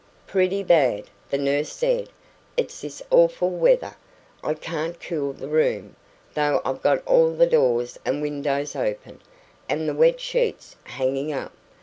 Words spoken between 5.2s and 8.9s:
the room, though I've got all the doors and windows